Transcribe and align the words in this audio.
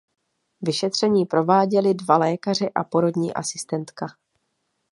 Vyšetření 0.61 1.25
prováděli 1.25 1.93
dva 1.93 2.17
lékaři 2.17 2.69
a 2.75 2.83
porodní 2.83 3.33
asistentka. 3.33 4.05